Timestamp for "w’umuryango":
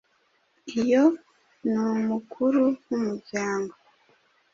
2.89-3.75